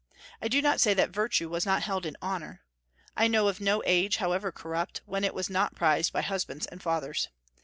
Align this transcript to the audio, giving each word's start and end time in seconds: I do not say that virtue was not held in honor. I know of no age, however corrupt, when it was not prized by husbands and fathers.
I 0.41 0.47
do 0.47 0.63
not 0.63 0.81
say 0.81 0.95
that 0.95 1.11
virtue 1.11 1.47
was 1.47 1.63
not 1.63 1.83
held 1.83 2.07
in 2.07 2.17
honor. 2.23 2.63
I 3.15 3.27
know 3.27 3.47
of 3.47 3.61
no 3.61 3.83
age, 3.85 4.17
however 4.17 4.51
corrupt, 4.51 5.01
when 5.05 5.23
it 5.23 5.35
was 5.35 5.47
not 5.47 5.75
prized 5.75 6.11
by 6.11 6.21
husbands 6.23 6.65
and 6.65 6.81
fathers. 6.81 7.29